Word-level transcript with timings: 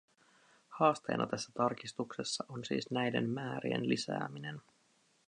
Haasteena 0.69 1.27
tässä 1.27 1.51
tarkistuksessa 1.57 2.45
on 2.49 2.65
siis 2.65 2.91
näiden 2.91 3.29
määrien 3.29 3.89
lisääminen. 3.89 4.61